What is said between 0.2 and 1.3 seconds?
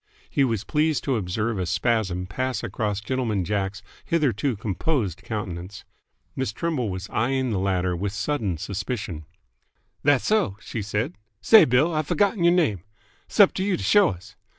He was pleased to